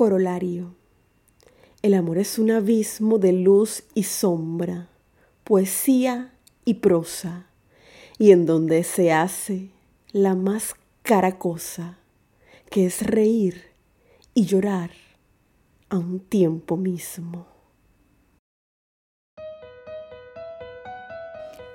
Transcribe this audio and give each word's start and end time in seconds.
Corolario. 0.00 0.76
El 1.82 1.92
amor 1.92 2.16
es 2.16 2.38
un 2.38 2.50
abismo 2.50 3.18
de 3.18 3.32
luz 3.32 3.82
y 3.92 4.04
sombra, 4.04 4.88
poesía 5.44 6.32
y 6.64 6.72
prosa, 6.72 7.48
y 8.16 8.30
en 8.30 8.46
donde 8.46 8.82
se 8.82 9.12
hace 9.12 9.68
la 10.12 10.34
más 10.34 10.74
cara 11.02 11.38
cosa, 11.38 11.98
que 12.70 12.86
es 12.86 13.06
reír 13.06 13.62
y 14.32 14.46
llorar 14.46 14.90
a 15.90 15.98
un 15.98 16.18
tiempo 16.18 16.78
mismo. 16.78 17.49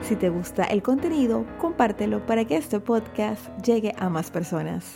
Si 0.00 0.16
te 0.16 0.30
gusta 0.30 0.64
el 0.64 0.82
contenido, 0.82 1.44
compártelo 1.60 2.24
para 2.24 2.46
que 2.46 2.56
este 2.56 2.80
podcast 2.80 3.46
llegue 3.62 3.94
a 3.98 4.08
más 4.08 4.30
personas. 4.30 4.94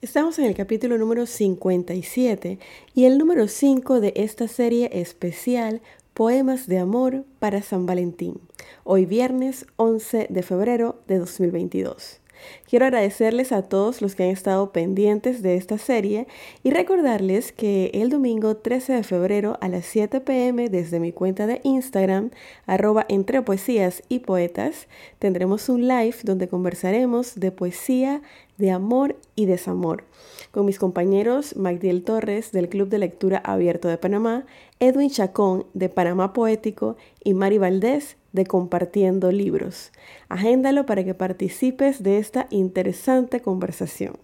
Estamos 0.00 0.38
en 0.38 0.46
el 0.46 0.54
capítulo 0.54 0.96
número 0.96 1.26
57 1.26 2.58
y 2.94 3.04
el 3.04 3.18
número 3.18 3.46
5 3.46 4.00
de 4.00 4.14
esta 4.16 4.48
serie 4.48 4.88
especial 4.94 5.82
Poemas 6.14 6.66
de 6.66 6.78
Amor 6.78 7.24
para 7.38 7.62
San 7.62 7.86
Valentín, 7.86 8.40
hoy 8.84 9.06
viernes 9.06 9.64
11 9.76 10.26
de 10.28 10.42
febrero 10.42 11.00
de 11.06 11.18
2022. 11.18 12.19
Quiero 12.68 12.86
agradecerles 12.86 13.52
a 13.52 13.62
todos 13.62 14.02
los 14.02 14.14
que 14.14 14.24
han 14.24 14.30
estado 14.30 14.72
pendientes 14.72 15.42
de 15.42 15.56
esta 15.56 15.78
serie 15.78 16.26
y 16.62 16.70
recordarles 16.70 17.52
que 17.52 17.90
el 17.94 18.10
domingo 18.10 18.56
13 18.56 18.92
de 18.94 19.02
febrero 19.02 19.58
a 19.60 19.68
las 19.68 19.86
7 19.86 20.20
pm 20.20 20.68
desde 20.68 21.00
mi 21.00 21.12
cuenta 21.12 21.46
de 21.46 21.60
Instagram, 21.64 22.30
arroba 22.66 23.06
entre 23.08 23.42
poesías 23.42 24.02
y 24.08 24.20
poetas, 24.20 24.88
tendremos 25.18 25.68
un 25.68 25.88
live 25.88 26.16
donde 26.22 26.48
conversaremos 26.48 27.38
de 27.38 27.52
poesía, 27.52 28.22
de 28.58 28.70
amor 28.70 29.16
y 29.36 29.46
desamor. 29.46 30.04
Con 30.50 30.66
mis 30.66 30.78
compañeros 30.78 31.56
Magdiel 31.56 32.04
Torres 32.04 32.52
del 32.52 32.68
Club 32.68 32.88
de 32.88 32.98
Lectura 32.98 33.38
Abierto 33.38 33.88
de 33.88 33.98
Panamá, 33.98 34.44
Edwin 34.78 35.10
Chacón 35.10 35.66
de 35.74 35.88
Panamá 35.88 36.32
Poético 36.32 36.96
y 37.24 37.34
Mari 37.34 37.58
Valdés 37.58 38.16
de 38.32 38.46
Compartiendo 38.46 39.32
Libros. 39.32 39.92
Agéndalo 40.28 40.86
para 40.86 41.04
que 41.04 41.14
participes 41.14 42.02
de 42.02 42.18
esta 42.18 42.46
interesante 42.50 43.40
conversación. 43.40 44.14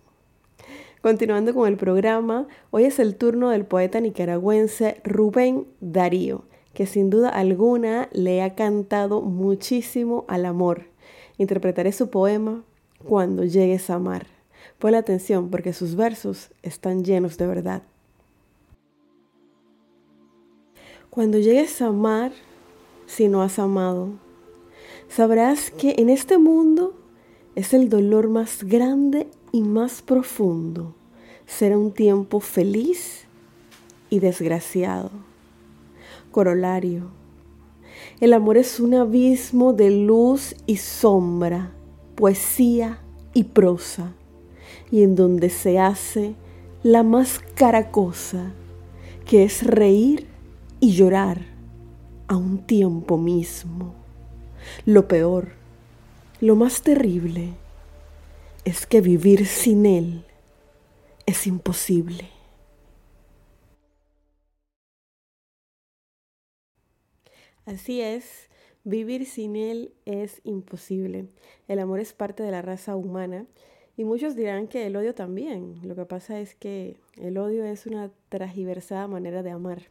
Continuando 1.03 1.55
con 1.55 1.69
el 1.69 1.77
programa, 1.77 2.49
hoy 2.71 2.85
es 2.85 2.99
el 2.99 3.17
turno 3.17 3.51
del 3.51 3.65
poeta 3.65 4.01
nicaragüense 4.01 5.01
Rubén 5.05 5.67
Darío, 5.81 6.45
que 6.75 6.87
sin 6.87 7.11
duda 7.11 7.29
alguna 7.29 8.09
le 8.13 8.43
ha 8.43 8.55
cantado 8.55 9.23
muchísimo 9.23 10.25
al 10.29 10.45
amor. 10.47 10.87
Interpretaré 11.39 11.93
su 11.93 12.11
poema 12.11 12.65
Cuando 13.07 13.45
llegues 13.45 13.89
a 13.89 13.95
amar. 13.95 14.27
Ponle 14.79 14.97
atención 14.99 15.51
porque 15.51 15.73
sus 15.73 15.95
versos 15.95 16.51
están 16.63 17.05
llenos 17.05 17.39
de 17.39 17.47
verdad. 17.47 17.83
Cuando 21.09 21.39
llegues 21.39 21.81
a 21.81 21.87
amar, 21.87 22.33
si 23.07 23.29
no 23.29 23.43
has 23.43 23.59
amado. 23.59 24.11
Sabrás 25.09 25.71
que 25.71 25.95
en 25.99 26.11
este 26.11 26.39
mundo 26.39 26.95
es 27.55 27.73
el 27.73 27.89
dolor 27.89 28.29
más 28.29 28.65
grande 28.65 29.29
y 29.53 29.63
más 29.63 30.03
profundo. 30.03 30.95
Será 31.47 31.79
un 31.79 31.93
tiempo 31.93 32.41
feliz 32.41 33.25
y 34.11 34.19
desgraciado. 34.19 35.11
Corolario. 36.33 37.11
El 38.21 38.35
amor 38.35 38.59
es 38.59 38.79
un 38.79 38.95
abismo 38.95 39.73
de 39.73 39.91
luz 39.91 40.55
y 40.67 40.77
sombra, 40.77 41.73
poesía 42.15 43.01
y 43.33 43.45
prosa, 43.45 44.13
y 44.91 45.03
en 45.03 45.15
donde 45.15 45.49
se 45.49 45.79
hace 45.79 46.35
la 46.83 47.03
más 47.03 47.41
cara 47.55 47.91
cosa, 47.91 48.53
que 49.25 49.45
es 49.45 49.63
reír 49.65 50.27
y 50.79 50.93
llorar 50.93 51.56
a 52.29 52.37
un 52.37 52.67
tiempo 52.67 53.19
mismo. 53.19 53.95
Lo 54.85 55.09
peor, 55.09 55.53
lo 56.41 56.57
más 56.57 56.83
terrible, 56.83 57.55
es 58.65 58.87
que 58.87 59.01
vivir 59.01 59.47
sin 59.47 59.87
Él 59.87 60.25
es 61.27 61.47
imposible. 61.47 62.31
Así 67.65 68.01
es, 68.01 68.49
vivir 68.85 69.27
sin 69.27 69.57
Él 69.57 69.93
es 70.05 70.41
imposible. 70.45 71.27
El 71.67 71.81
amor 71.81 72.01
es 72.01 72.13
parte 72.13 72.43
de 72.43 72.53
la 72.53 72.63
raza 72.63 72.97
humana 72.97 73.47
y 73.97 74.05
muchos 74.05 74.37
dirán 74.37 74.69
que 74.69 74.87
el 74.87 74.97
odio 74.97 75.15
también. 75.15 75.81
Lo 75.83 75.97
que 75.97 76.05
pasa 76.05 76.39
es 76.41 76.55
que 76.55 76.97
el 77.17 77.39
odio 77.39 77.65
es 77.65 77.87
una 77.87 78.11
tragiversada 78.29 79.09
manera 79.09 79.43
de 79.43 79.51
amar. 79.51 79.91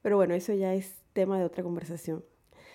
Pero 0.00 0.16
bueno, 0.16 0.34
eso 0.34 0.54
ya 0.54 0.74
es 0.74 1.01
tema 1.12 1.38
de 1.38 1.44
otra 1.44 1.62
conversación. 1.62 2.24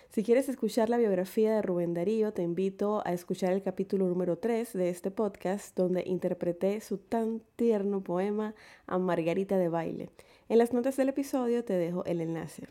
Si 0.10 0.24
quieres 0.24 0.48
escuchar 0.50 0.90
la 0.90 0.98
biografía 0.98 1.54
de 1.56 1.62
Rubén 1.62 1.94
Darío, 1.94 2.32
te 2.32 2.42
invito 2.42 3.02
a 3.06 3.14
escuchar 3.14 3.52
el 3.52 3.62
capítulo 3.62 4.08
número 4.08 4.38
3 4.38 4.74
de 4.74 4.90
este 4.90 5.12
podcast, 5.12 5.76
donde 5.76 6.04
interpreté 6.06 6.80
su 6.82 6.98
tan 6.98 7.42
tierno 7.56 8.02
poema 8.02 8.56
a 8.88 8.98
Margarita 8.98 9.58
de 9.58 9.70
Baile. 9.70 10.10
En 10.50 10.60
las 10.60 10.74
notas 10.74 10.96
del 10.98 11.10
episodio 11.10 11.64
te 11.66 11.74
dejo 11.74 12.06
el 12.06 12.22
enlace. 12.22 12.68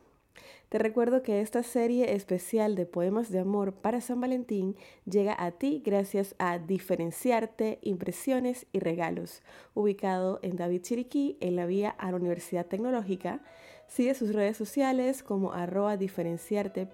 Te 0.69 0.78
recuerdo 0.81 1.22
que 1.22 1.41
esta 1.41 1.62
serie 1.62 2.15
especial 2.15 2.75
de 2.75 2.87
poemas 2.87 3.31
de 3.31 3.38
amor 3.38 3.72
para 3.72 4.00
San 4.00 4.21
Valentín 4.21 4.75
llega 5.05 5.37
a 5.38 5.53
ti 5.53 5.81
gracias 5.84 6.34
a 6.38 6.59
Diferenciarte, 6.59 7.78
Impresiones 7.82 8.66
y 8.72 8.81
Regalos, 8.81 9.43
ubicado 9.75 10.41
en 10.43 10.56
David 10.56 10.82
Chiriquí, 10.82 11.37
en 11.41 11.55
la 11.55 11.66
vía 11.66 11.91
a 11.91 12.10
la 12.10 12.16
Universidad 12.16 12.66
Tecnológica. 12.66 13.43
Sigue 13.88 14.14
sus 14.14 14.34
redes 14.34 14.56
sociales 14.56 15.22
como 15.22 15.52
arroba 15.52 15.97
diferenciarte 15.97 16.88